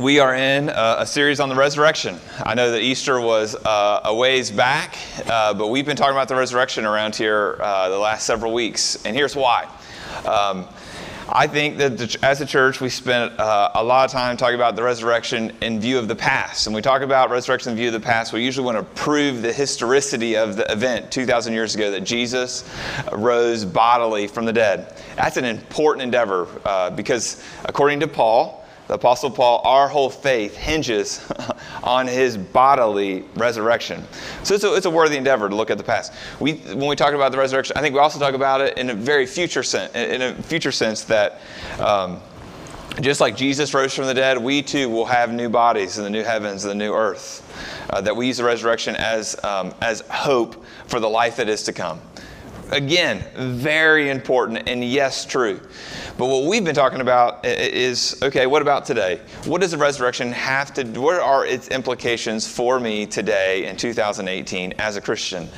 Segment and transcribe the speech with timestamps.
[0.00, 2.18] we are in a, a, series on the resurrection.
[2.44, 6.28] I know that Easter was uh, a ways back, uh, but we've been talking about
[6.28, 9.68] the resurrection around here uh, the last several weeks, and here's why.
[10.24, 10.68] Um,
[11.30, 14.54] I think that the, as a church, we spent uh, a lot of time talking
[14.54, 16.66] about the resurrection in view of the past.
[16.66, 19.42] And we talk about resurrection in view of the past, we usually want to prove
[19.42, 22.64] the historicity of the event 2,000 years ago that Jesus
[23.12, 24.94] rose bodily from the dead.
[25.16, 30.56] That's an important endeavor uh, because, according to Paul, the Apostle Paul, our whole faith
[30.56, 31.30] hinges
[31.84, 34.02] on his bodily resurrection.
[34.42, 36.14] So it's a, it's a, worthy endeavor to look at the past.
[36.40, 38.88] We, when we talk about the resurrection, I think we also talk about it in
[38.88, 41.40] a very future sense, in a future sense that
[41.78, 42.20] um,
[43.00, 46.10] just like Jesus rose from the dead, we too will have new bodies in the
[46.10, 47.44] new heavens and the new earth.
[47.90, 51.62] Uh, that we use the resurrection as, um, as hope for the life that is
[51.64, 52.00] to come.
[52.70, 55.58] Again, very important and yes, true.
[56.18, 59.22] But what we've been talking about is okay, what about today?
[59.44, 64.74] What does the resurrection have to what are its implications for me today in 2018
[64.78, 65.48] as a Christian?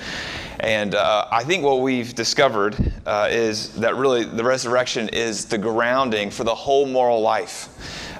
[0.61, 5.59] And uh, I think what we've discovered uh, is that really the resurrection is the
[5.59, 7.69] grounding for the whole moral life.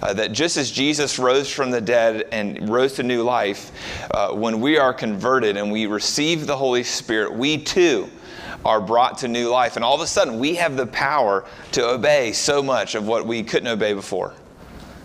[0.03, 3.71] Uh, that just as Jesus rose from the dead and rose to new life,
[4.13, 8.11] uh, when we are converted and we receive the Holy Spirit, we too
[8.65, 9.77] are brought to new life.
[9.77, 13.27] And all of a sudden, we have the power to obey so much of what
[13.27, 14.35] we couldn't obey before.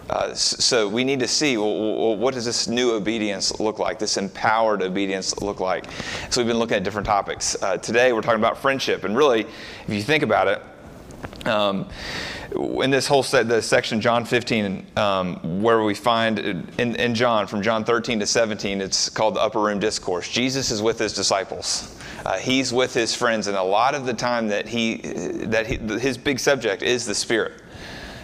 [0.10, 4.18] Uh, so we need to see well, what does this new obedience look like, this
[4.18, 5.86] empowered obedience look like.
[6.30, 7.62] So we've been looking at different topics.
[7.62, 10.62] Uh, today we're talking about friendship, and really, if you think about it,
[11.48, 11.90] um,
[12.56, 17.48] in this whole set, the section John 15, um, where we find in, in John
[17.48, 20.30] from John 13 to 17, it's called the Upper Room Discourse.
[20.30, 21.96] Jesus is with his disciples.
[22.26, 24.98] Uh, he's with his friends, and a lot of the time that he
[25.46, 27.54] that he, his big subject is the Spirit.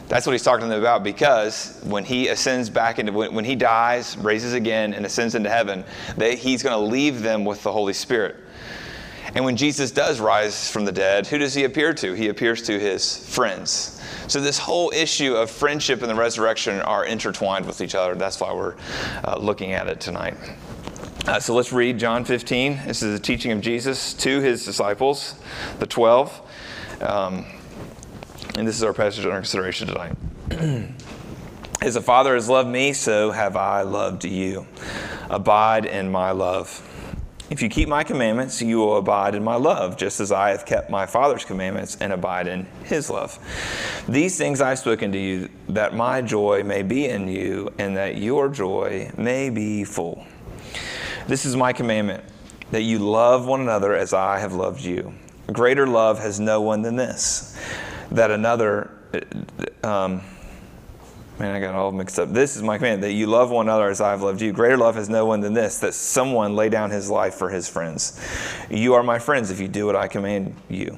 [0.08, 3.46] That's what he's talking to them about because when he ascends back into when, when
[3.46, 5.86] he dies, raises again, and ascends into heaven,
[6.18, 8.36] they, he's going to leave them with the Holy Spirit.
[9.36, 12.14] And when Jesus does rise from the dead, who does he appear to?
[12.14, 14.02] He appears to his friends.
[14.28, 18.16] So, this whole issue of friendship and the resurrection are intertwined with each other.
[18.16, 18.76] That's why we're
[19.24, 20.36] uh, looking at it tonight.
[21.28, 22.82] Uh, so let's read John 15.
[22.88, 25.36] This is the teaching of Jesus to his disciples,
[25.78, 27.00] the 12.
[27.00, 27.46] Um,
[28.58, 30.16] and this is our passage under consideration tonight.
[31.82, 34.66] As the Father has loved me, so have I loved you.
[35.30, 36.88] Abide in my love.
[37.52, 40.66] If you keep my commandments, you will abide in my love, just as I have
[40.66, 43.38] kept my Father's commandments and abide in his love.
[44.08, 47.98] These things I have spoken to you, that my joy may be in you, and
[47.98, 50.26] that your joy may be full.
[51.28, 52.24] This is my commandment
[52.72, 55.14] that you love one another as I have loved you.
[55.52, 57.58] Greater love has no one than this,
[58.12, 58.92] that another,
[59.84, 60.22] um,
[61.38, 62.32] man, I got all mixed up.
[62.32, 64.54] This is my command that you love one another as I have loved you.
[64.54, 67.68] Greater love has no one than this, that someone lay down his life for his
[67.68, 68.20] friends.
[68.70, 70.98] You are my friends if you do what I command you.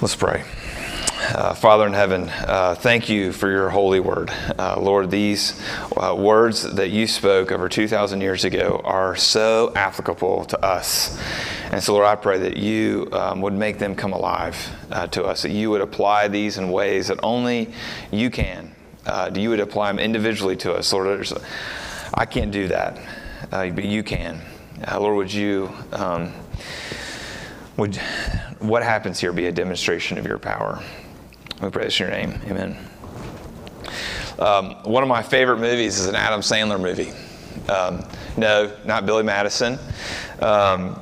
[0.00, 0.44] Let's pray.
[1.34, 4.30] Uh, Father in heaven, uh, thank you for your holy word.
[4.58, 5.60] Uh, Lord, these
[5.94, 11.20] uh, words that you spoke over 2,000 years ago are so applicable to us.
[11.70, 14.56] And so, Lord, I pray that you um, would make them come alive
[14.90, 17.70] uh, to us, that you would apply these in ways that only
[18.10, 18.74] you can.
[19.04, 20.90] Uh, you would apply them individually to us.
[20.94, 21.30] Lord,
[22.14, 22.98] I can't do that,
[23.50, 24.40] but you can.
[24.98, 25.70] Lord, would you.
[25.92, 26.32] Um,
[27.80, 27.96] would
[28.58, 30.82] what happens here be a demonstration of your power?
[31.62, 32.38] We in your name.
[32.46, 32.76] Amen.
[34.38, 37.12] Um, one of my favorite movies is an Adam Sandler movie.
[37.70, 38.04] Um,
[38.36, 39.78] no, not Billy Madison,
[40.40, 41.00] um,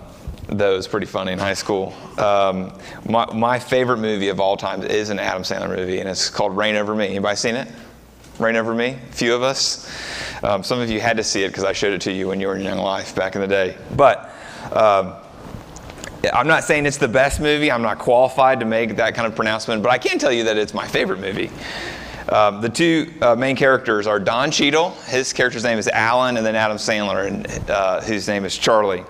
[0.48, 1.94] it was pretty funny in high school.
[2.16, 2.72] Um,
[3.04, 6.56] my, my, favorite movie of all time is an Adam Sandler movie, and it's called
[6.56, 7.06] Reign Over Me.
[7.06, 7.68] Anybody seen it?
[8.38, 8.90] Reign Over Me?
[8.90, 9.90] A few of us.
[10.42, 12.40] Um, some of you had to see it because I showed it to you when
[12.40, 13.76] you were in Young Life back in the day.
[13.94, 14.32] But
[14.72, 15.14] um,
[16.32, 17.70] I'm not saying it's the best movie.
[17.70, 20.56] I'm not qualified to make that kind of pronouncement, but I can tell you that
[20.56, 21.50] it's my favorite movie.
[22.28, 26.44] Um, the two uh, main characters are Don Cheadle, his character's name is Alan, and
[26.44, 29.04] then Adam Sandler, and, uh, whose name is Charlie.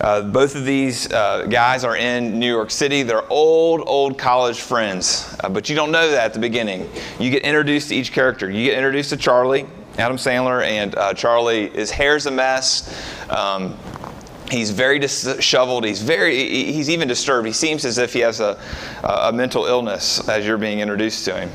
[0.00, 3.02] Uh, both of these uh, guys are in New York City.
[3.02, 6.88] They're old, old college friends, uh, but you don't know that at the beginning.
[7.18, 8.48] You get introduced to each character.
[8.48, 9.66] You get introduced to Charlie,
[9.98, 12.94] Adam Sandler, and uh, Charlie, his hair's a mess.
[13.30, 13.76] Um,
[14.50, 15.84] he's very disheveled.
[15.84, 16.72] He's very.
[16.72, 17.46] He's even disturbed.
[17.46, 18.58] He seems as if he has a,
[19.02, 21.50] a mental illness as you're being introduced to him.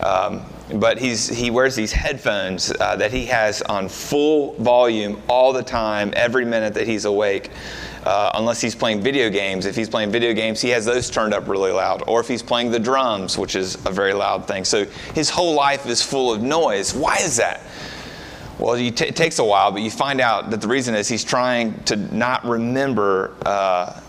[0.00, 0.42] Um,
[0.74, 5.62] but he's, he wears these headphones uh, that he has on full volume all the
[5.62, 7.50] time, every minute that he's awake.
[8.04, 9.64] Uh, unless he's playing video games.
[9.64, 12.02] If he's playing video games, he has those turned up really loud.
[12.08, 14.64] Or if he's playing the drums, which is a very loud thing.
[14.64, 16.94] So his whole life is full of noise.
[16.94, 17.60] Why is that?
[18.62, 21.24] Well, t- it takes a while, but you find out that the reason is he's
[21.24, 24.00] trying to not remember uh,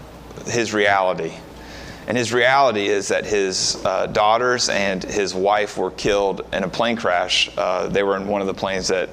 [0.46, 1.34] his reality.
[2.06, 6.70] And his reality is that his uh, daughters and his wife were killed in a
[6.70, 7.50] plane crash.
[7.58, 9.10] Uh, they were in one of the planes that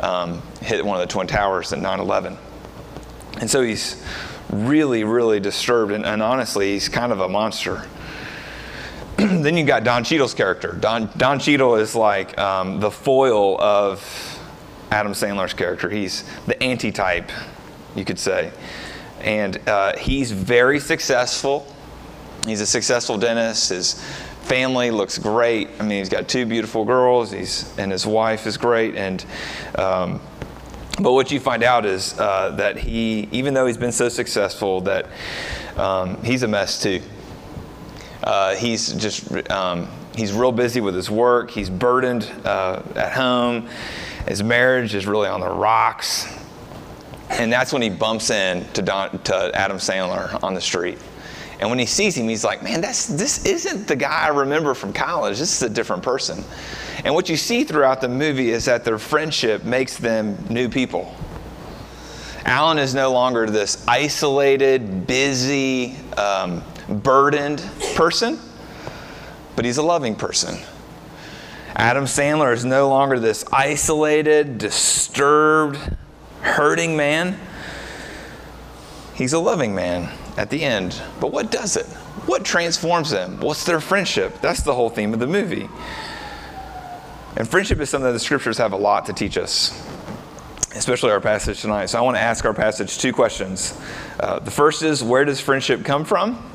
[0.00, 2.36] um, hit one of the Twin Towers at 9 11.
[3.38, 4.04] And so he's
[4.50, 5.92] really, really disturbed.
[5.92, 7.86] And, and honestly, he's kind of a monster.
[9.16, 10.72] then you got Don Cheadle's character.
[10.72, 14.31] Don, Don Cheadle is like um, the foil of
[14.92, 15.90] Adam Sandler's character.
[15.90, 17.30] He's the anti type,
[17.96, 18.52] you could say.
[19.20, 21.66] And uh, he's very successful
[22.46, 23.68] He's a successful dentist.
[23.68, 23.94] His
[24.42, 25.68] family looks great.
[25.78, 27.30] I mean, he's got two beautiful girls.
[27.30, 28.96] He's and his wife is great.
[28.96, 29.24] And
[29.76, 30.20] um,
[31.00, 34.80] but what you find out is uh, that he, even though he's been so successful,
[34.82, 35.06] that
[35.76, 37.00] um, he's a mess too.
[38.24, 41.50] Uh, he's just um, he's real busy with his work.
[41.50, 43.68] He's burdened uh, at home.
[44.26, 46.26] His marriage is really on the rocks.
[47.30, 50.98] And that's when he bumps in to, Don, to Adam Sandler on the street.
[51.60, 54.74] And when he sees him, he's like, man, that's, this isn't the guy I remember
[54.74, 55.38] from college.
[55.38, 56.44] This is a different person.
[57.04, 61.14] And what you see throughout the movie is that their friendship makes them new people.
[62.44, 67.64] Alan is no longer this isolated, busy, um, burdened
[67.94, 68.40] person,
[69.54, 70.58] but he's a loving person.
[71.74, 75.78] Adam Sandler is no longer this isolated, disturbed,
[76.40, 77.38] hurting man.
[79.14, 81.00] He's a loving man at the end.
[81.20, 81.86] But what does it?
[82.26, 83.40] What transforms them?
[83.40, 84.40] What's their friendship?
[84.40, 85.68] That's the whole theme of the movie.
[87.36, 89.72] And friendship is something that the scriptures have a lot to teach us,
[90.74, 91.86] especially our passage tonight.
[91.86, 93.80] So I want to ask our passage two questions.
[94.20, 96.50] Uh, the first is, where does friendship come from?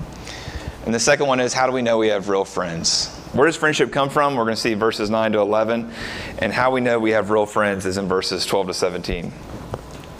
[0.86, 3.17] And the second one is, how do we know we have real friends?
[3.34, 4.36] Where does friendship come from?
[4.36, 5.92] We're going to see verses 9 to 11.
[6.40, 9.34] And how we know we have real friends is in verses 12 to 17.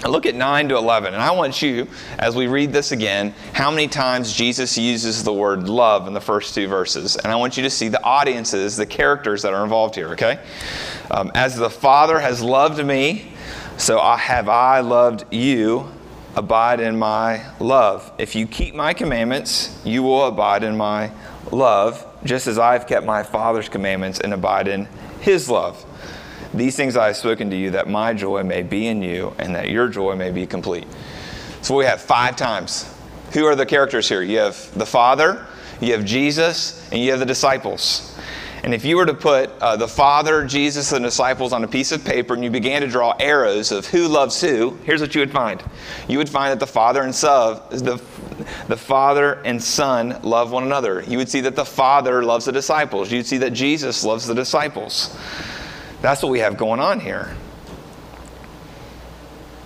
[0.06, 1.14] Look at 9 to 11.
[1.14, 1.88] And I want you,
[2.20, 6.22] as we read this again, how many times Jesus uses the word love in the
[6.22, 7.16] first two verses.
[7.16, 10.40] And I want you to see the audiences, the characters that are involved here, okay?
[11.10, 13.32] Um, as the Father has loved me,
[13.78, 15.92] so have I loved you.
[16.36, 18.12] Abide in my love.
[18.20, 21.12] If you keep my commandments, you will abide in my
[21.52, 24.88] love, just as I've kept my Father's commandments and abide in
[25.22, 25.86] his love.
[26.54, 29.54] These things I have spoken to you that my joy may be in you and
[29.56, 30.88] that your joy may be complete.
[31.62, 32.92] So we have five times.
[33.34, 34.22] Who are the characters here?
[34.22, 35.46] You have the Father,
[35.82, 38.17] you have Jesus, and you have the disciples.
[38.68, 41.70] And if you were to put uh, the Father, Jesus, and the disciples on a
[41.70, 45.16] piece of paper and you began to draw arrows of who loves who, here's what
[45.16, 45.64] you would find.
[46.10, 47.96] You would find that the Father and Son, the,
[48.68, 51.02] the Father and Son love one another.
[51.08, 53.10] You would see that the Father loves the disciples.
[53.10, 55.18] You'd see that Jesus loves the disciples.
[56.02, 57.38] That's what we have going on here.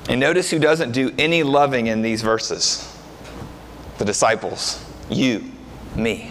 [0.09, 2.87] And notice who doesn't do any loving in these verses
[3.97, 5.51] the disciples, you,
[5.95, 6.30] me.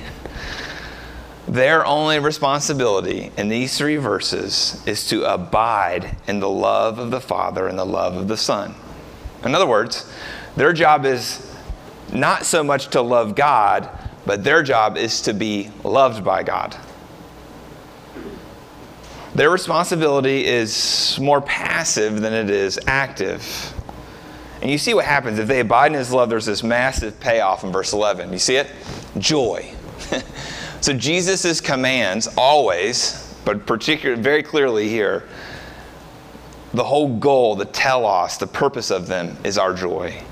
[1.50, 7.20] Their only responsibility in these three verses is to abide in the love of the
[7.20, 8.72] Father and the love of the Son.
[9.44, 10.08] In other words,
[10.54, 11.52] their job is
[12.12, 13.90] not so much to love God,
[14.24, 16.76] but their job is to be loved by God.
[19.34, 23.74] Their responsibility is more passive than it is active.
[24.62, 25.40] And you see what happens.
[25.40, 28.32] If they abide in his love, there's this massive payoff in verse 11.
[28.32, 28.68] You see it?
[29.18, 29.74] Joy.
[30.80, 35.28] so Jesus' commands always, but particularly very clearly here,
[36.72, 40.22] the whole goal, the telos, the purpose of them is our joy.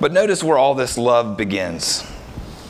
[0.00, 2.04] But notice where all this love begins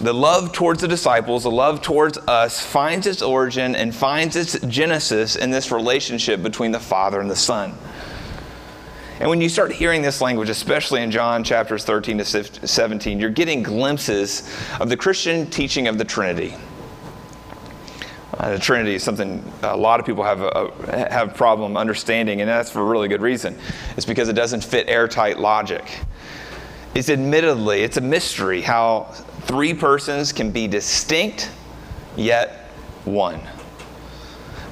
[0.01, 4.59] the love towards the disciples, the love towards us, finds its origin and finds its
[4.61, 7.75] genesis in this relationship between the Father and the Son.
[9.21, 13.29] And when you start hearing this language, especially in John chapters 13 to 17, you're
[13.29, 14.51] getting glimpses
[14.81, 16.55] of the Christian teaching of the Trinity.
[18.39, 22.49] Uh, the Trinity is something a lot of people have a, have problem understanding, and
[22.49, 23.59] that's for a really good reason.
[23.95, 26.01] It's because it doesn't fit airtight logic.
[26.95, 29.03] It's admittedly, it's a mystery how
[29.43, 31.51] three persons can be distinct
[32.17, 32.71] yet
[33.05, 33.43] one.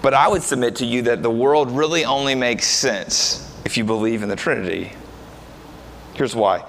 [0.00, 3.84] But I would submit to you that the world really only makes sense if you
[3.84, 4.90] believe in the Trinity.
[6.14, 6.64] Here's why.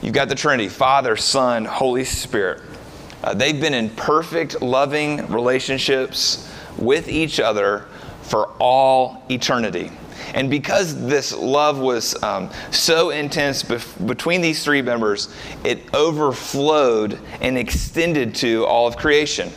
[0.00, 2.62] You've got the Trinity Father, Son, Holy Spirit.
[3.24, 7.86] Uh, they've been in perfect, loving relationships with each other
[8.22, 9.90] for all eternity.
[10.32, 15.34] And because this love was um, so intense bef- between these three members,
[15.64, 19.50] it overflowed and extended to all of creation.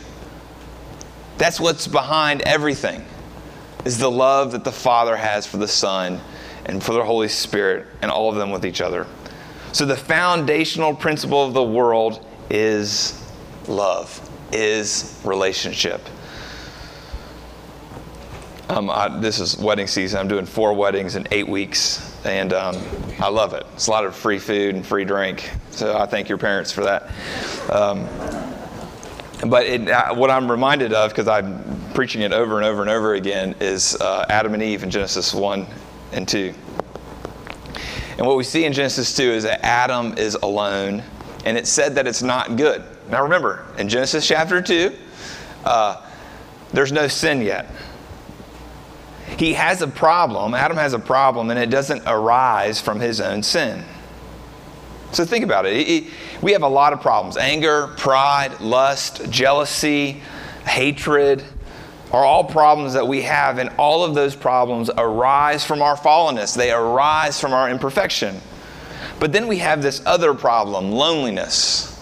[1.36, 3.04] That's what's behind everything
[3.84, 6.20] is the love that the Father has for the Son
[6.68, 9.06] and for the Holy Spirit and all of them with each other.
[9.72, 13.22] So the foundational principle of the world is
[13.66, 14.20] love,
[14.52, 16.00] is relationship.
[18.68, 20.20] Um, I, this is wedding season.
[20.20, 22.76] I'm doing four weddings in eight weeks, and um,
[23.18, 23.64] I love it.
[23.72, 25.50] It's a lot of free food and free drink.
[25.70, 27.10] So I thank your parents for that.
[27.70, 28.06] Um,
[29.48, 33.14] but it, what I'm reminded of, because I'm preaching it over and over and over
[33.14, 35.66] again, is uh, Adam and Eve in Genesis 1
[36.12, 36.54] and 2.
[38.18, 41.02] And what we see in Genesis 2 is that Adam is alone,
[41.44, 42.82] and it said that it's not good.
[43.08, 44.92] Now remember, in Genesis chapter 2,
[45.64, 46.04] uh,
[46.72, 47.70] there's no sin yet.
[49.38, 53.42] He has a problem, Adam has a problem, and it doesn't arise from his own
[53.42, 53.84] sin.
[55.12, 56.06] So think about it
[56.42, 60.22] we have a lot of problems anger, pride, lust, jealousy,
[60.66, 61.44] hatred
[62.12, 66.56] are all problems that we have, and all of those problems arise from our fallenness.
[66.56, 68.40] They arise from our imperfection.
[69.20, 71.94] But then we have this other problem loneliness.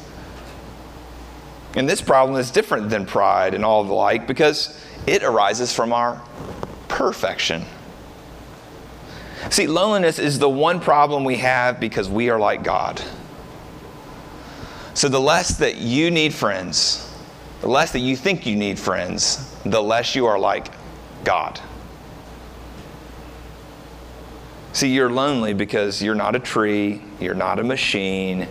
[1.75, 5.92] And this problem is different than pride and all the like because it arises from
[5.92, 6.22] our
[6.88, 7.64] perfection.
[9.50, 13.02] See, loneliness is the one problem we have because we are like God.
[14.94, 17.14] So the less that you need friends,
[17.60, 20.68] the less that you think you need friends, the less you are like
[21.25, 21.61] God.
[24.73, 28.46] See, you're lonely because you're not a tree, you're not a machine.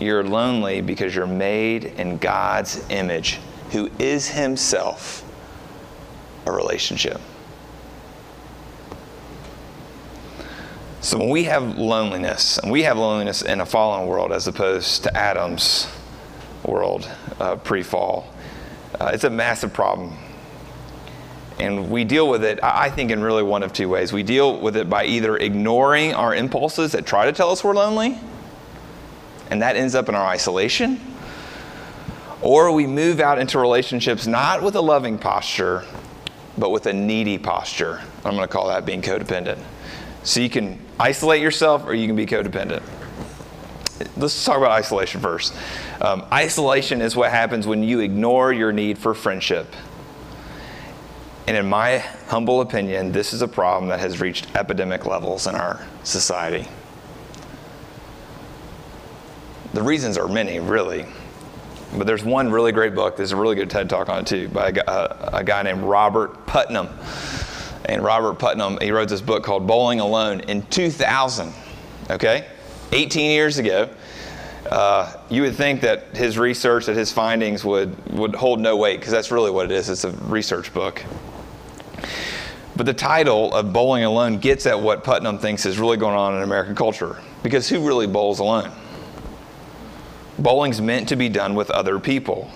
[0.00, 3.38] You're lonely because you're made in God's image,
[3.70, 5.22] who is Himself
[6.46, 7.20] a relationship.
[11.02, 15.02] So when we have loneliness, and we have loneliness in a fallen world as opposed
[15.04, 15.86] to Adam's
[16.64, 18.32] world uh, pre fall,
[18.98, 20.16] uh, it's a massive problem.
[21.60, 24.14] And we deal with it, I think, in really one of two ways.
[24.14, 27.74] We deal with it by either ignoring our impulses that try to tell us we're
[27.74, 28.18] lonely,
[29.50, 30.98] and that ends up in our isolation,
[32.40, 35.84] or we move out into relationships not with a loving posture,
[36.56, 38.00] but with a needy posture.
[38.24, 39.58] I'm going to call that being codependent.
[40.22, 42.82] So you can isolate yourself or you can be codependent.
[44.16, 45.54] Let's talk about isolation first.
[46.00, 49.74] Um, isolation is what happens when you ignore your need for friendship.
[51.50, 55.56] And in my humble opinion, this is a problem that has reached epidemic levels in
[55.56, 56.68] our society.
[59.74, 61.06] The reasons are many, really.
[61.98, 63.16] But there's one really great book.
[63.16, 66.46] There's a really good TED talk on it, too, by a, a guy named Robert
[66.46, 66.88] Putnam.
[67.86, 71.52] And Robert Putnam, he wrote this book called Bowling Alone in 2000,
[72.10, 72.46] okay?
[72.92, 73.90] 18 years ago.
[74.70, 79.00] Uh, you would think that his research, that his findings would, would hold no weight,
[79.00, 79.88] because that's really what it is.
[79.88, 81.04] It's a research book.
[82.80, 86.34] But the title of Bowling Alone gets at what Putnam thinks is really going on
[86.34, 87.18] in American culture.
[87.42, 88.72] Because who really bowls alone?
[90.38, 92.50] Bowling's meant to be done with other people.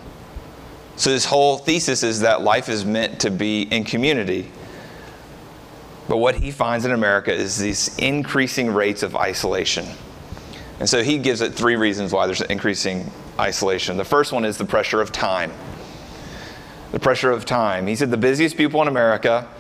[0.97, 4.51] So, this whole thesis is that life is meant to be in community.
[6.09, 9.85] But what he finds in America is these increasing rates of isolation.
[10.81, 13.99] And so he gives it three reasons why there's increasing isolation.
[13.99, 15.53] The first one is the pressure of time.
[16.93, 17.87] The pressure of time.
[17.87, 19.51] He said the busiest people in America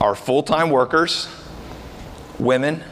[0.00, 1.28] are full time workers,
[2.38, 2.82] women,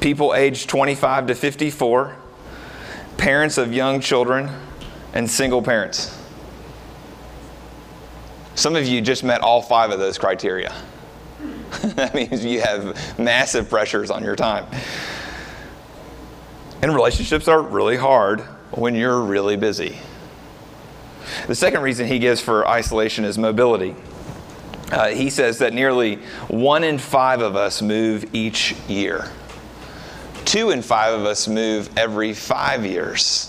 [0.00, 2.16] people aged 25 to 54,
[3.16, 4.50] parents of young children,
[5.14, 6.18] and single parents.
[8.54, 10.74] Some of you just met all five of those criteria.
[11.94, 14.66] that means you have massive pressures on your time.
[16.82, 18.40] And relationships are really hard
[18.72, 19.98] when you're really busy.
[21.46, 23.94] The second reason he gives for isolation is mobility.
[24.92, 26.16] Uh, he says that nearly
[26.48, 29.30] one in five of us move each year.
[30.44, 33.48] Two in five of us move every five years.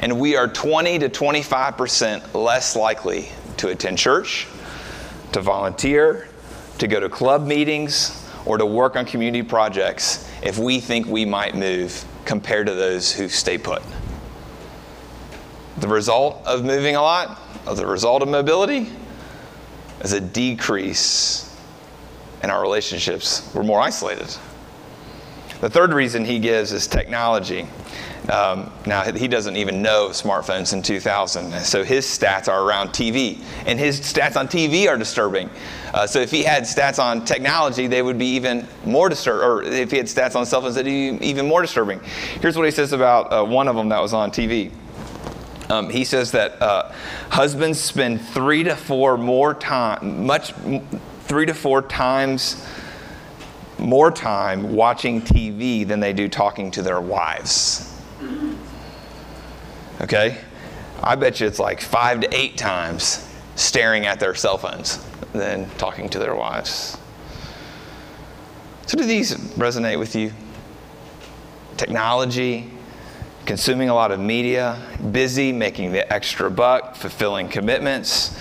[0.00, 4.46] And we are 20 to 25% less likely to attend church,
[5.32, 6.28] to volunteer,
[6.78, 11.24] to go to club meetings, or to work on community projects if we think we
[11.24, 13.82] might move compared to those who stay put.
[15.78, 18.88] The result of moving a lot, of the result of mobility,
[20.02, 21.56] is a decrease
[22.42, 23.50] in our relationships.
[23.54, 24.34] We're more isolated.
[25.60, 27.66] The third reason he gives is technology.
[28.30, 33.42] Um, now, he doesn't even know smartphones in 2000, so his stats are around TV.
[33.66, 35.48] And his stats on TV are disturbing.
[35.94, 39.44] Uh, so if he had stats on technology, they would be even more disturbing.
[39.46, 42.00] Or if he had stats on cell phones, they'd be even more disturbing.
[42.40, 44.72] Here's what he says about uh, one of them that was on TV.
[45.68, 46.92] Um, he says that uh,
[47.30, 50.52] husbands spend three to four more time, much,
[51.22, 52.64] three to four times
[53.78, 57.92] more time watching TV than they do talking to their wives.
[60.00, 60.38] Okay?
[61.02, 65.68] I bet you it's like five to eight times staring at their cell phones than
[65.78, 66.96] talking to their wives.
[68.86, 70.32] So, do these resonate with you?
[71.76, 72.70] Technology,
[73.46, 74.78] consuming a lot of media,
[75.12, 78.36] busy making the extra buck, fulfilling commitments,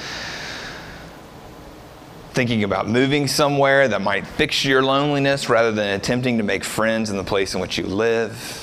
[2.31, 7.09] thinking about moving somewhere that might fix your loneliness rather than attempting to make friends
[7.09, 8.61] in the place in which you live.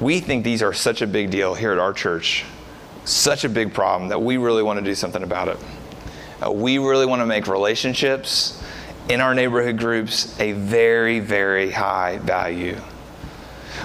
[0.00, 2.44] We think these are such a big deal here at our church,
[3.04, 5.58] such a big problem that we really want to do something about it.
[6.44, 8.62] Uh, we really want to make relationships
[9.08, 12.78] in our neighborhood groups a very, very high value.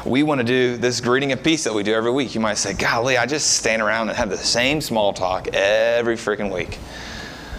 [0.06, 2.36] We want to do this greeting of peace that we do every week.
[2.36, 6.16] You might say, Golly, I just stand around and have the same small talk every
[6.16, 6.80] freaking week.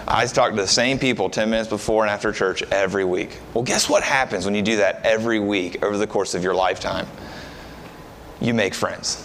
[0.08, 3.38] I talk to the same people 10 minutes before and after church every week.
[3.54, 6.54] Well, guess what happens when you do that every week over the course of your
[6.54, 7.06] lifetime?
[8.40, 9.24] You make friends.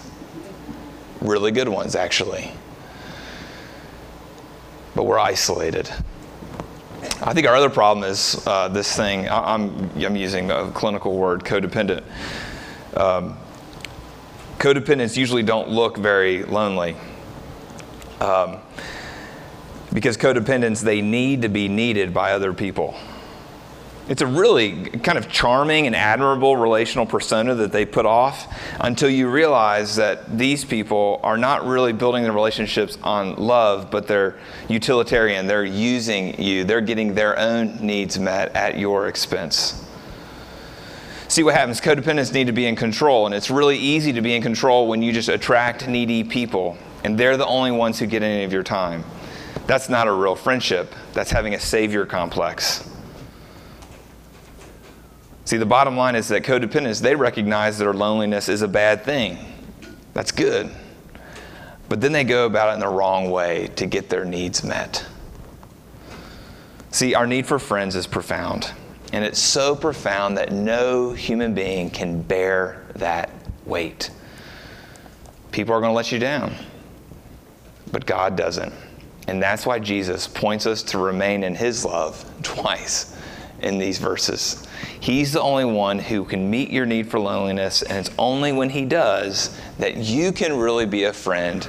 [1.21, 2.51] Really good ones, actually.
[4.93, 5.89] But we're isolated.
[7.21, 11.43] I think our other problem is uh, this thing, I'm, I'm using a clinical word,
[11.43, 12.03] codependent.
[12.95, 13.37] Um,
[14.57, 16.95] codependents usually don't look very lonely.
[18.19, 18.57] Um,
[19.93, 22.95] because codependents, they need to be needed by other people.
[24.07, 29.09] It's a really kind of charming and admirable relational persona that they put off until
[29.09, 34.35] you realize that these people are not really building their relationships on love, but they're
[34.69, 35.47] utilitarian.
[35.47, 39.84] They're using you, they're getting their own needs met at your expense.
[41.35, 41.81] See what happens.
[41.81, 45.01] Codependents need to be in control, and it's really easy to be in control when
[45.01, 48.63] you just attract needy people, and they're the only ones who get any of your
[48.63, 49.03] time.
[49.67, 52.89] That's not a real friendship, that's having a savior complex.
[55.43, 59.03] See, the bottom line is that codependents, they recognize that their loneliness is a bad
[59.03, 59.37] thing.
[60.13, 60.71] That's good.
[61.89, 65.05] But then they go about it in the wrong way to get their needs met.
[66.91, 68.71] See, our need for friends is profound.
[69.15, 73.29] And it's so profound that no human being can bear that
[73.65, 74.11] weight.
[75.53, 76.53] People are going to let you down,
[77.93, 78.73] but God doesn't.
[79.29, 83.15] And that's why Jesus points us to remain in his love twice
[83.61, 84.67] in these verses.
[84.99, 88.69] He's the only one who can meet your need for loneliness, and it's only when
[88.69, 91.65] He does that you can really be a friend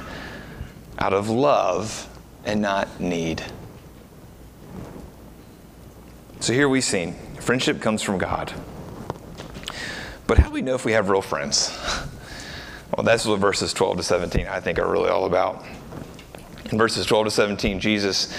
[0.99, 2.09] out of love
[2.43, 3.41] and not need.
[6.41, 7.15] So here we've seen
[7.47, 8.51] friendship comes from God.
[10.27, 11.75] But how do we know if we have real friends?
[12.95, 15.63] Well, that's what verses 12 to 17 I think are really all about.
[16.71, 18.33] In verses 12 to 17, Jesus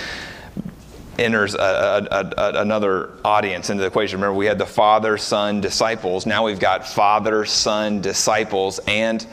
[1.19, 4.19] enters a, a, a, another audience into the equation.
[4.19, 6.25] Remember, we had the father, son, disciples.
[6.25, 9.25] Now we've got father, son, disciples, and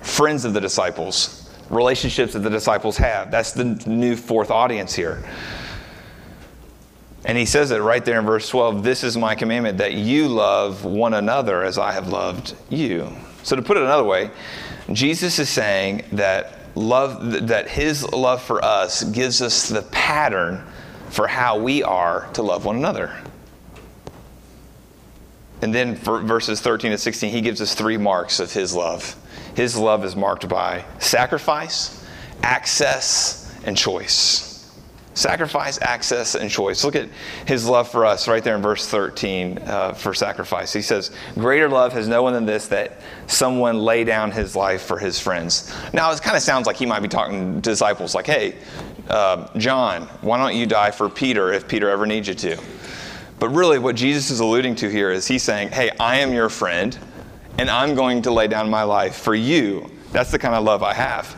[0.00, 3.30] friends of the disciples, relationships that the disciples have.
[3.30, 5.24] That's the new fourth audience here.
[7.24, 10.28] And he says it right there in verse 12 This is my commandment that you
[10.28, 13.10] love one another as I have loved you.
[13.42, 14.30] So, to put it another way,
[14.92, 20.64] Jesus is saying that love that his love for us gives us the pattern
[21.10, 23.14] for how we are to love one another.
[25.62, 29.16] And then for verses 13 to 16, he gives us three marks of his love.
[29.54, 32.04] His love is marked by sacrifice,
[32.42, 34.53] access, and choice.
[35.14, 36.84] Sacrifice, access, and choice.
[36.84, 37.08] Look at
[37.46, 40.72] his love for us right there in verse 13 uh, for sacrifice.
[40.72, 44.82] He says, Greater love has no one than this that someone lay down his life
[44.82, 45.72] for his friends.
[45.92, 48.56] Now, it kind of sounds like he might be talking to disciples, like, hey,
[49.08, 52.60] uh, John, why don't you die for Peter if Peter ever needs you to?
[53.38, 56.48] But really, what Jesus is alluding to here is he's saying, Hey, I am your
[56.48, 56.96] friend,
[57.58, 59.90] and I'm going to lay down my life for you.
[60.12, 61.36] That's the kind of love I have.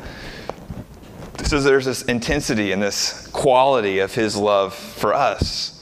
[1.47, 5.81] So there's this intensity and this quality of his love for us.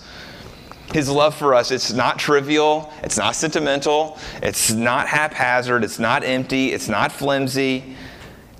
[0.92, 6.22] His love for us, it's not trivial, it's not sentimental, it's not haphazard, it's not
[6.22, 7.96] empty, it's not flimsy.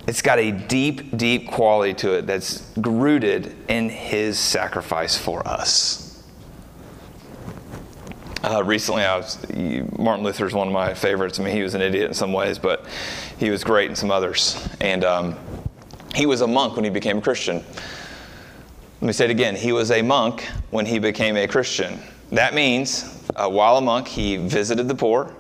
[0.07, 6.23] It's got a deep, deep quality to it that's rooted in his sacrifice for us.
[8.43, 9.39] Uh, recently, I was
[9.99, 11.39] Martin Luther is one of my favorites.
[11.39, 12.87] I mean, he was an idiot in some ways, but
[13.39, 14.67] he was great in some others.
[14.81, 15.37] And um,
[16.15, 17.65] he was a monk when he became a Christian.
[19.01, 19.57] Let me say it again.
[19.57, 21.99] He was a monk when he became a Christian.
[22.33, 25.35] That means, uh, while a monk, he visited the poor,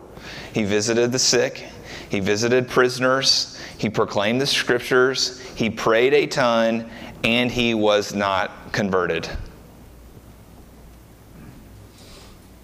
[0.52, 1.64] he visited the sick,
[2.08, 6.90] he visited prisoners, he proclaimed the scriptures, he prayed a ton,
[7.24, 9.28] and he was not converted.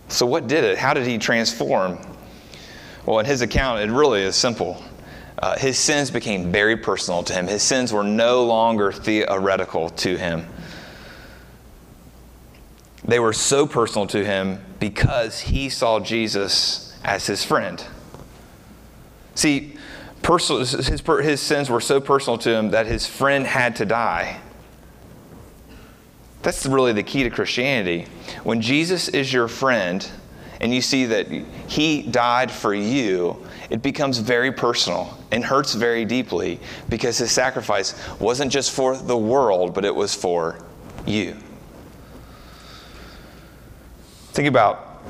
[0.09, 0.77] So, what did it?
[0.77, 1.99] How did he transform?
[3.07, 4.83] Well, in his account, it really is simple.
[5.41, 7.47] Uh, his sins became very personal to him.
[7.47, 10.47] His sins were no longer theoretical to him.
[13.05, 17.83] They were so personal to him because he saw Jesus as his friend.
[19.35, 19.77] See,
[20.21, 24.41] personal, his, his sins were so personal to him that his friend had to die.
[26.43, 28.07] That's really the key to Christianity.
[28.45, 30.07] When Jesus is your friend
[30.61, 36.05] and you see that he died for you, it becomes very personal and hurts very
[36.05, 40.59] deeply because his sacrifice wasn't just for the world, but it was for
[41.07, 41.37] you.
[44.33, 45.03] Think about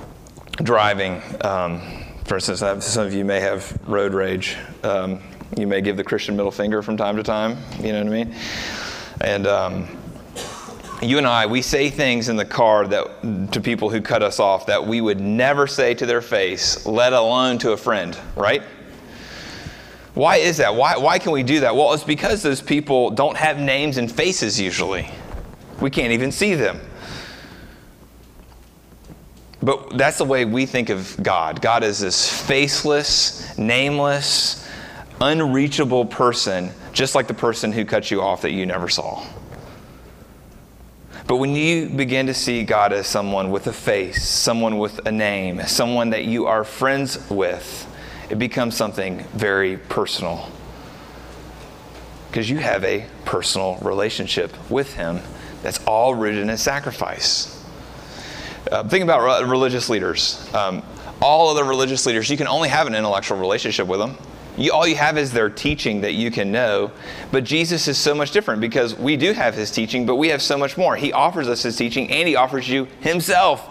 [0.63, 1.23] driving.
[1.41, 1.81] Um,
[2.25, 4.57] for instance, some of you may have road rage.
[4.85, 5.21] Um,
[5.59, 7.57] you may give the Christian middle finger from time to time.
[7.81, 8.35] You know what I mean?
[9.21, 10.00] And um,
[11.03, 14.39] you and I, we say things in the car that to people who cut us
[14.39, 18.63] off that we would never say to their face, let alone to a friend, right?
[20.15, 20.75] Why is that?
[20.75, 21.75] Why, why can we do that?
[21.75, 25.09] Well, it's because those people don't have names and faces usually.
[25.81, 26.81] We can't even see them.
[29.63, 31.63] But that's the way we think of God.
[31.63, 34.69] God is this faceless, nameless,
[35.21, 39.25] unreachable person, just like the person who cut you off that you never saw.
[41.31, 45.13] But when you begin to see God as someone with a face, someone with a
[45.13, 47.87] name, someone that you are friends with,
[48.29, 50.51] it becomes something very personal.
[52.27, 55.21] Because you have a personal relationship with Him
[55.63, 57.65] that's all rooted in sacrifice.
[58.69, 60.53] Uh, think about religious leaders.
[60.53, 60.83] Um,
[61.23, 64.17] all other religious leaders, you can only have an intellectual relationship with them.
[64.61, 66.93] You, all you have is their teaching that you can know.
[67.33, 70.43] But Jesus is so much different because we do have his teaching, but we have
[70.43, 70.97] so much more.
[70.97, 73.67] He offers us his teaching and he offers you himself.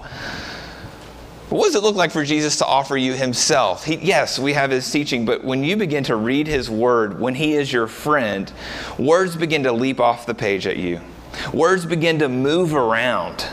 [1.49, 3.86] What does it look like for Jesus to offer you himself?
[3.86, 7.36] He, yes, we have his teaching, but when you begin to read his word, when
[7.36, 8.52] he is your friend,
[8.97, 11.02] words begin to leap off the page at you.
[11.54, 13.47] Words begin to move around.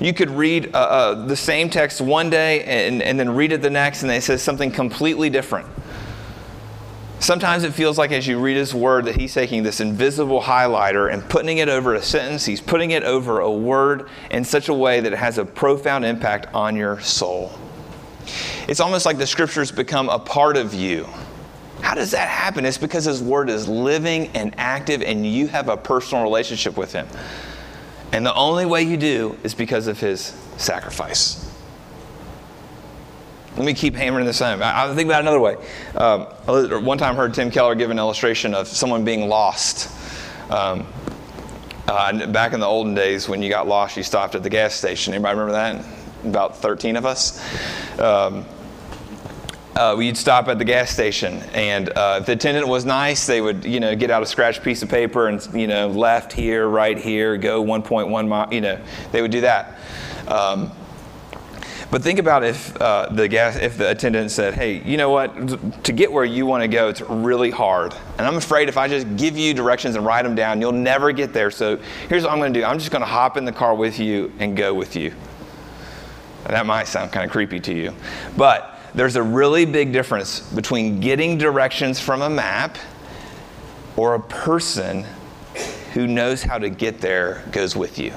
[0.00, 3.60] You could read uh, uh, the same text one day and, and then read it
[3.60, 5.68] the next, and it says something completely different.
[7.18, 11.12] Sometimes it feels like as you read his word that he's taking this invisible highlighter
[11.12, 14.74] and putting it over a sentence, he's putting it over a word in such a
[14.74, 17.52] way that it has a profound impact on your soul.
[18.68, 21.06] It's almost like the scriptures become a part of you.
[21.82, 22.64] How does that happen?
[22.64, 26.92] It's because his word is living and active and you have a personal relationship with
[26.92, 27.06] him.
[28.12, 30.20] And the only way you do is because of his
[30.56, 31.46] sacrifice.
[33.56, 34.62] Let me keep hammering this home.
[34.62, 35.56] I, I think about another way.
[35.94, 36.22] Um,
[36.84, 39.90] one time heard Tim Keller give an illustration of someone being lost.
[40.50, 40.86] Um,
[41.86, 44.74] uh, back in the olden days, when you got lost, you stopped at the gas
[44.74, 45.12] station.
[45.12, 45.84] Anybody remember that?
[46.24, 47.40] About 13 of us.
[47.98, 48.44] Um,
[49.76, 53.40] uh, we'd stop at the gas station, and uh, if the attendant was nice, they
[53.40, 56.68] would, you know, get out a scratch piece of paper and, you know, left here,
[56.68, 58.80] right here, go 1.1 mile, you know,
[59.12, 59.78] they would do that.
[60.26, 60.72] Um,
[61.90, 65.84] but think about if uh, the gas, if the attendant said, "Hey, you know what?
[65.84, 68.86] To get where you want to go, it's really hard, and I'm afraid if I
[68.86, 71.50] just give you directions and write them down, you'll never get there.
[71.50, 71.78] So
[72.08, 73.98] here's what I'm going to do: I'm just going to hop in the car with
[73.98, 75.12] you and go with you."
[76.46, 77.92] That might sound kind of creepy to you,
[78.36, 82.76] but there's a really big difference between getting directions from a map
[83.96, 85.04] or a person
[85.92, 88.12] who knows how to get there goes with you.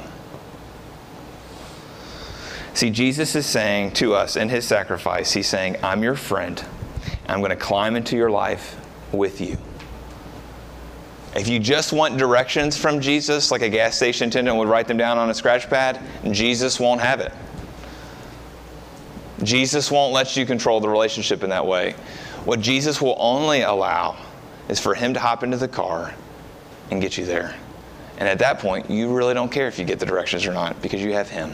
[2.74, 6.64] See, Jesus is saying to us in his sacrifice, he's saying, I'm your friend.
[7.28, 8.76] I'm going to climb into your life
[9.12, 9.58] with you.
[11.36, 14.98] If you just want directions from Jesus, like a gas station attendant would write them
[14.98, 16.00] down on a scratch pad,
[16.32, 17.32] Jesus won't have it.
[19.46, 21.94] Jesus won't let you control the relationship in that way.
[22.46, 24.18] What Jesus will only allow
[24.70, 26.14] is for him to hop into the car
[26.92, 27.56] and get you there.
[28.18, 30.82] And at that point, you really don't care if you get the directions or not
[30.82, 31.54] because you have Him.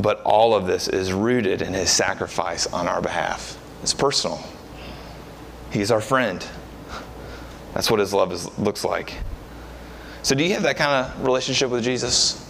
[0.00, 3.58] But all of this is rooted in His sacrifice on our behalf.
[3.82, 4.42] It's personal.
[5.70, 6.46] He's our friend.
[7.74, 9.14] That's what His love is, looks like.
[10.22, 12.43] So, do you have that kind of relationship with Jesus?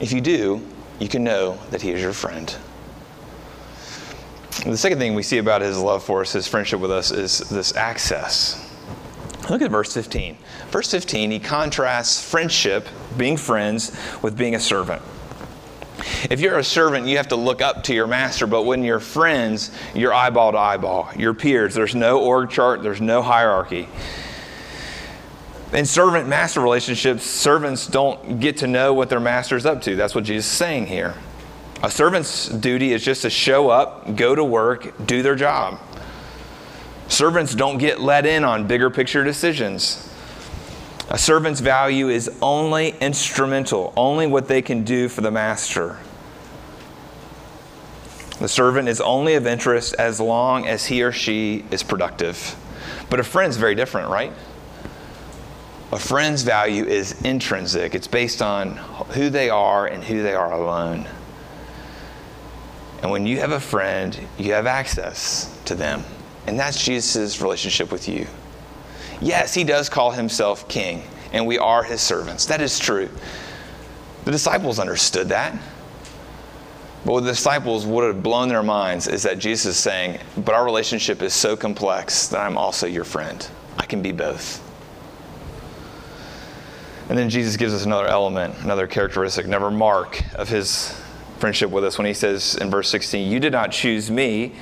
[0.00, 0.62] If you do,
[0.98, 2.54] you can know that He is your friend.
[4.64, 7.38] The second thing we see about His love for us, His friendship with us, is
[7.50, 8.62] this access.
[9.48, 10.36] Look at verse 15.
[10.70, 15.02] Verse 15, he contrasts friendship, being friends, with being a servant.
[16.28, 19.00] If you're a servant, you have to look up to your master, but when you're
[19.00, 21.10] friends, you're eyeball to eyeball.
[21.16, 21.74] You're peers.
[21.74, 23.88] There's no org chart, there's no hierarchy.
[25.76, 29.94] In servant master relationships, servants don't get to know what their master's up to.
[29.94, 31.14] That's what Jesus is saying here.
[31.82, 35.78] A servant's duty is just to show up, go to work, do their job.
[37.08, 40.10] Servants don't get let in on bigger picture decisions.
[41.10, 45.98] A servant's value is only instrumental, only what they can do for the master.
[48.38, 52.56] The servant is only of interest as long as he or she is productive.
[53.10, 54.32] But a friend's very different, right?
[55.92, 58.72] A friend's value is intrinsic, it's based on
[59.12, 61.06] who they are and who they are alone.
[63.02, 66.02] And when you have a friend, you have access to them.
[66.48, 68.26] And that's Jesus' relationship with you.
[69.20, 72.46] Yes, he does call himself king, and we are his servants.
[72.46, 73.08] That is true.
[74.24, 75.56] The disciples understood that.
[77.04, 80.56] But what the disciples would have blown their minds is that Jesus is saying, But
[80.56, 83.46] our relationship is so complex that I'm also your friend.
[83.78, 84.65] I can be both.
[87.08, 91.00] And then Jesus gives us another element, another characteristic, another mark of his
[91.38, 94.54] friendship with us when he says in verse 16, You did not choose me,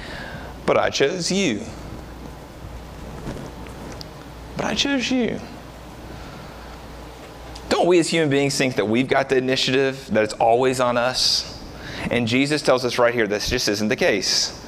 [0.67, 1.63] but I chose you.
[4.57, 5.41] But I chose you.
[7.71, 10.97] Don't we as human beings think that we've got the initiative, that it's always on
[10.97, 11.63] us?
[12.11, 14.61] And Jesus tells us right here this just isn't the case.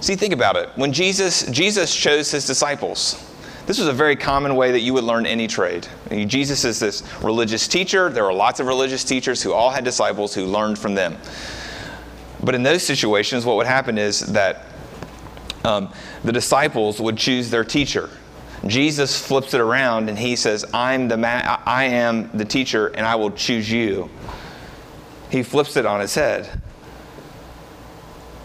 [0.00, 0.70] See, think about it.
[0.76, 3.27] When Jesus, Jesus chose his disciples,
[3.68, 5.86] this was a very common way that you would learn any trade.
[6.26, 8.08] Jesus is this religious teacher.
[8.08, 11.18] There were lots of religious teachers who all had disciples who learned from them.
[12.42, 14.64] But in those situations, what would happen is that
[15.64, 15.92] um,
[16.24, 18.08] the disciples would choose their teacher.
[18.66, 23.04] Jesus flips it around and he says, I'm the ma- I am the teacher and
[23.04, 24.08] I will choose you.
[25.30, 26.62] He flips it on its head.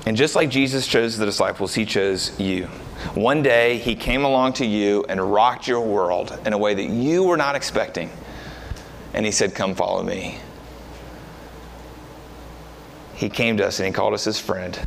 [0.05, 2.67] And just like Jesus chose the disciples, he chose you.
[3.15, 6.85] One day, he came along to you and rocked your world in a way that
[6.85, 8.09] you were not expecting.
[9.13, 10.39] And he said, Come follow me.
[13.13, 14.79] He came to us and he called us his friend.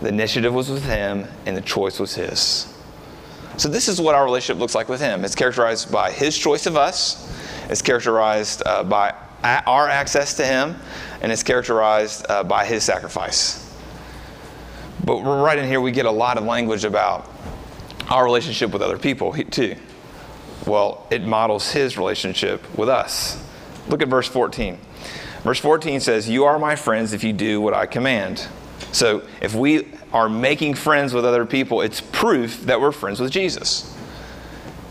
[0.00, 2.72] The initiative was with him, and the choice was his.
[3.58, 5.24] So, this is what our relationship looks like with him.
[5.24, 7.30] It's characterized by his choice of us,
[7.68, 10.76] it's characterized uh, by our access to him,
[11.20, 13.69] and it's characterized uh, by his sacrifice.
[15.10, 17.28] But right in here, we get a lot of language about
[18.08, 19.74] our relationship with other people, too.
[20.68, 23.42] Well, it models his relationship with us.
[23.88, 24.78] Look at verse 14.
[25.42, 28.46] Verse 14 says, You are my friends if you do what I command.
[28.92, 33.32] So if we are making friends with other people, it's proof that we're friends with
[33.32, 33.92] Jesus.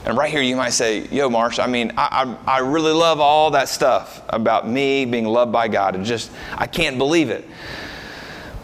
[0.03, 3.21] And right here, you might say, Yo, Marsh, I mean, I, I, I, really love
[3.21, 5.95] all that stuff about me being loved by God.
[5.95, 7.47] And just, I can't believe it.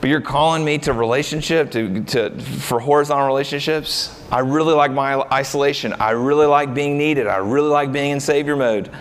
[0.06, 4.24] But you're calling me to relationship, to, to, for horizontal relationships.
[4.32, 5.94] I really like my isolation.
[5.94, 7.26] I really like being needed.
[7.26, 8.92] I really like being in Savior mode.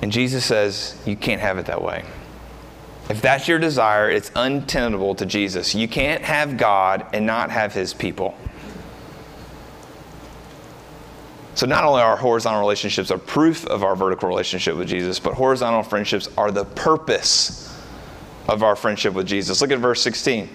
[0.00, 2.02] And Jesus says, You can't have it that way.
[3.10, 5.74] If that's your desire, it's untenable to Jesus.
[5.74, 8.34] You can't have God and not have His people.
[11.54, 15.34] So, not only are horizontal relationships a proof of our vertical relationship with Jesus, but
[15.34, 17.69] horizontal friendships are the purpose
[18.50, 19.60] of our friendship with Jesus.
[19.60, 20.48] Look at verse 16.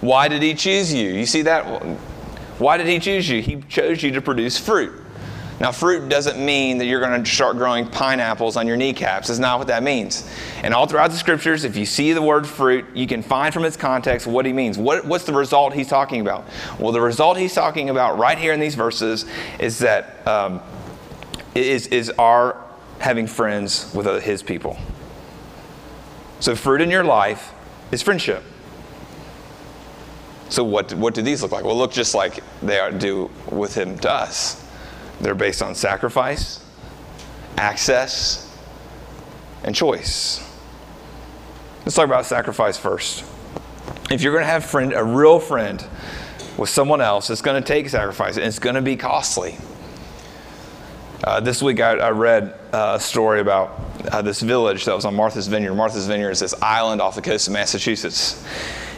[0.00, 1.08] Why did He choose you?
[1.08, 1.64] You see that?
[2.58, 3.40] Why did He choose you?
[3.40, 5.00] He chose you to produce fruit.
[5.60, 9.28] Now, fruit doesn't mean that you're going to start growing pineapples on your kneecaps.
[9.28, 10.28] That's not what that means.
[10.64, 13.64] And all throughout the scriptures, if you see the word fruit, you can find from
[13.64, 14.76] its context what he means.
[14.76, 16.44] What, what's the result he's talking about?
[16.80, 19.26] Well, the result he's talking about right here in these verses
[19.60, 20.60] is that um,
[21.54, 22.60] is, is our
[22.98, 24.76] having friends with his people.
[26.44, 27.54] So, fruit in your life
[27.90, 28.42] is friendship.
[30.50, 31.64] So, what, what do these look like?
[31.64, 34.62] Well, look just like they are, do with him to us.
[35.22, 36.62] They're based on sacrifice,
[37.56, 38.54] access,
[39.62, 40.46] and choice.
[41.86, 43.24] Let's talk about sacrifice first.
[44.10, 45.82] If you're going to have friend, a real friend,
[46.58, 49.56] with someone else, it's going to take sacrifice and it's going to be costly.
[51.24, 53.80] Uh, this week I, I read uh, a story about
[54.12, 55.74] uh, this village that was on Martha's Vineyard.
[55.74, 58.44] Martha's Vineyard is this island off the coast of Massachusetts.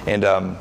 [0.08, 0.58] And um,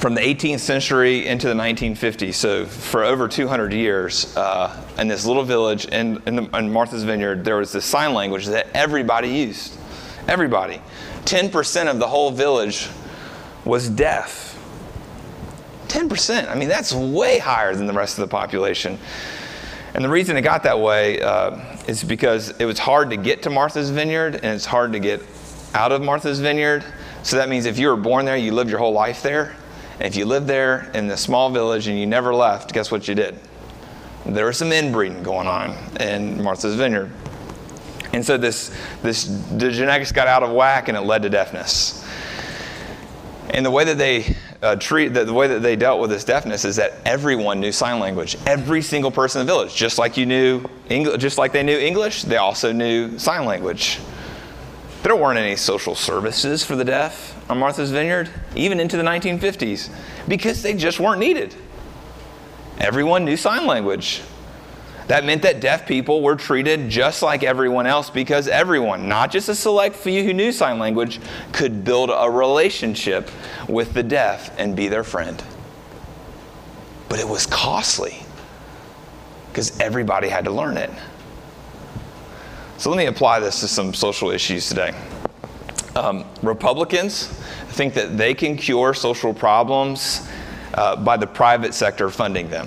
[0.00, 5.24] from the 18th century into the 1950s, so for over 200 years, uh, in this
[5.24, 9.28] little village in, in, the, in Martha's Vineyard, there was this sign language that everybody
[9.28, 9.78] used.
[10.28, 10.82] Everybody.
[11.24, 12.90] 10% of the whole village
[13.64, 14.58] was deaf.
[15.88, 16.50] 10%.
[16.50, 18.98] I mean, that's way higher than the rest of the population.
[19.94, 23.42] And the reason it got that way uh, is because it was hard to get
[23.42, 25.22] to Martha's Vineyard and it's hard to get
[25.74, 26.84] out of Martha's Vineyard.
[27.22, 29.54] So that means if you were born there, you lived your whole life there.
[29.98, 33.06] And if you lived there in the small village and you never left, guess what
[33.06, 33.38] you did?
[34.24, 37.10] There was some inbreeding going on in Martha's Vineyard.
[38.12, 42.06] And so this, this the genetics got out of whack and it led to deafness.
[43.50, 46.22] And the way that they uh, treat the, the, way that they dealt with this
[46.22, 48.36] deafness is that everyone knew sign language.
[48.46, 51.76] Every single person in the village, just like you knew English, just like they knew
[51.76, 53.98] English, they also knew sign language.
[55.02, 59.90] There weren't any social services for the deaf on Martha's Vineyard, even into the 1950s,
[60.28, 61.56] because they just weren't needed.
[62.78, 64.22] Everyone knew sign language.
[65.08, 69.48] That meant that deaf people were treated just like everyone else because everyone, not just
[69.48, 71.20] a select few who knew sign language,
[71.52, 73.30] could build a relationship
[73.68, 75.42] with the deaf and be their friend.
[77.08, 78.22] But it was costly
[79.48, 80.90] because everybody had to learn it.
[82.78, 84.94] So let me apply this to some social issues today.
[85.94, 87.26] Um, Republicans
[87.68, 90.26] think that they can cure social problems
[90.74, 92.66] uh, by the private sector funding them.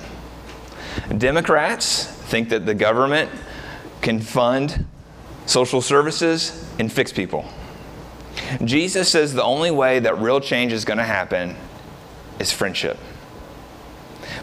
[1.17, 3.31] Democrats think that the government
[4.01, 4.85] can fund
[5.45, 7.45] social services and fix people.
[8.65, 11.55] Jesus says the only way that real change is going to happen
[12.37, 12.97] is friendship.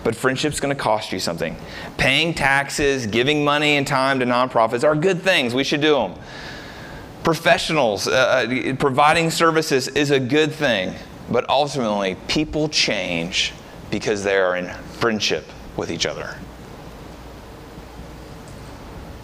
[0.02, 1.55] But friendship's going to cost you something.
[1.98, 5.52] Paying taxes, giving money and time to nonprofits are good things.
[5.52, 6.14] We should do them.
[7.24, 10.94] Professionals, uh, uh providing services is a good thing.
[11.31, 13.52] But ultimately, people change
[13.90, 15.44] because they are in friendship
[15.76, 16.38] with each other.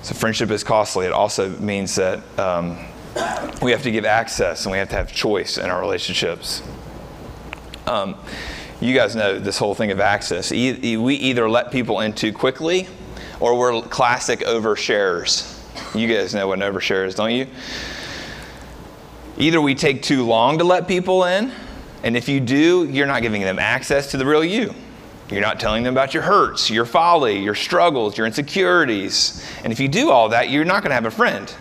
[0.02, 1.06] So friendship is costly.
[1.06, 2.78] It also means that um,
[3.60, 6.62] we have to give access and we have to have choice in our relationships.
[7.86, 8.16] Um,
[8.80, 10.52] you guys know this whole thing of access.
[10.52, 12.86] E- we either let people in too quickly
[13.40, 15.54] or we're classic oversharers.
[15.94, 17.46] You guys know what an overshare is, don't you?
[19.36, 21.52] Either we take too long to let people in,
[22.02, 24.74] and if you do, you're not giving them access to the real you.
[25.30, 29.44] You're not telling them about your hurts, your folly, your struggles, your insecurities.
[29.62, 31.52] And if you do all that, you're not going to have a friend.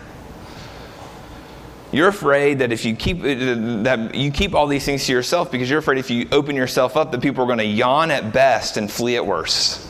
[1.92, 5.50] You're afraid that if you keep uh, that you keep all these things to yourself
[5.50, 8.30] because you're afraid if you open yourself up that people are going to yawn at
[8.30, 9.86] best and flee at worst.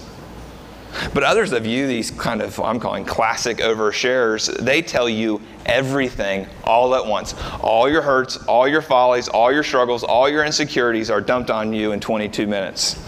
[1.13, 6.47] But others of you, these kind of I'm calling classic overshares, they tell you everything
[6.65, 7.35] all at once.
[7.61, 11.73] All your hurts, all your follies, all your struggles, all your insecurities are dumped on
[11.73, 12.99] you in 22 minutes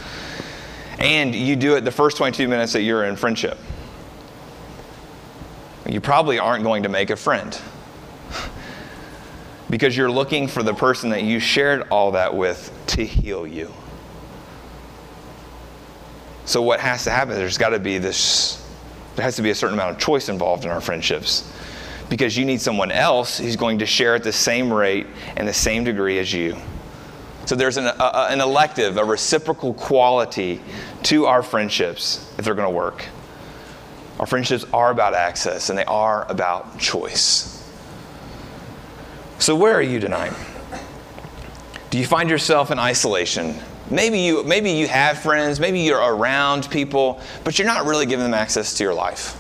[1.01, 3.59] and you do it the first 22 minutes that you're in friendship.
[5.89, 7.59] You probably aren't going to make a friend
[9.71, 13.73] because you're looking for the person that you shared all that with to heal you.
[16.45, 17.35] So, what has to happen?
[17.35, 18.65] There's got to be this,
[19.17, 21.51] there has to be a certain amount of choice involved in our friendships
[22.09, 25.55] because you need someone else who's going to share at the same rate and the
[25.55, 26.57] same degree as you.
[27.51, 30.61] So there's an, a, an elective, a reciprocal quality
[31.03, 33.07] to our friendships if they're going to work.
[34.21, 37.69] Our friendships are about access and they are about choice.
[39.41, 40.33] So, where are you tonight?
[41.91, 43.57] Do you find yourself in isolation?
[43.91, 48.27] Maybe you, maybe you have friends, maybe you're around people, but you're not really giving
[48.27, 49.40] them access to your life.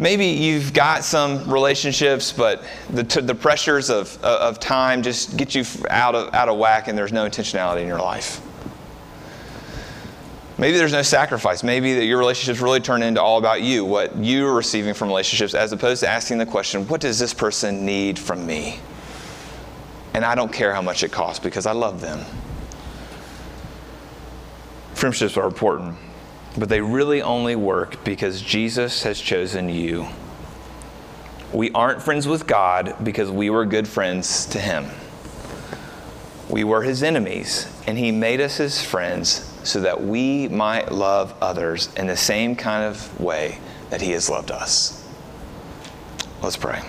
[0.00, 5.54] Maybe you've got some relationships, but the, the pressures of, uh, of time just get
[5.54, 8.40] you out of, out of whack and there's no intentionality in your life.
[10.56, 11.62] Maybe there's no sacrifice.
[11.62, 15.52] Maybe that your relationships really turn into all about you, what you're receiving from relationships,
[15.52, 18.80] as opposed to asking the question, what does this person need from me?
[20.14, 22.24] And I don't care how much it costs because I love them.
[24.94, 25.98] Friendships are important.
[26.58, 30.06] But they really only work because Jesus has chosen you.
[31.52, 34.86] We aren't friends with God because we were good friends to Him.
[36.48, 41.34] We were His enemies, and He made us His friends so that we might love
[41.40, 43.58] others in the same kind of way
[43.90, 45.06] that He has loved us.
[46.42, 46.80] Let's pray.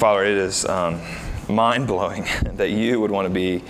[0.00, 0.64] Father, it is.
[0.64, 1.02] Um,
[1.50, 2.24] mind blowing
[2.54, 3.62] that you would want to be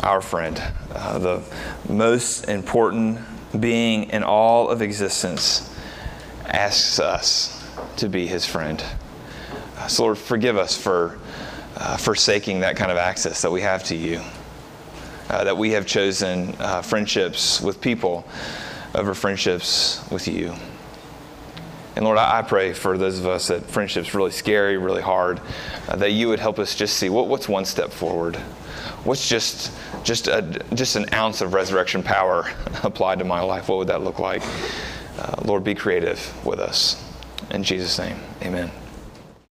[0.00, 0.62] our friend,
[0.94, 1.42] uh, the
[1.88, 3.20] most important
[3.58, 5.74] being in all of existence
[6.46, 7.64] asks us
[7.96, 8.82] to be his friend.
[9.76, 11.18] Uh, so, Lord, forgive us for
[11.76, 14.20] uh, forsaking that kind of access that we have to you,
[15.28, 18.26] uh, that we have chosen uh, friendships with people
[18.94, 20.54] over friendships with you.
[22.00, 25.38] And Lord, I, pray for those of us that friendship's really scary, really hard,
[25.86, 28.36] uh, that you would help us just see what, what's one step forward.
[29.04, 29.70] What's just
[30.02, 30.40] just a,
[30.72, 32.50] just an ounce of resurrection power
[32.84, 33.68] applied to my life?
[33.68, 34.40] What would that look like?
[35.18, 37.04] Uh, Lord, be creative with us.
[37.50, 38.70] In Jesus' name, amen.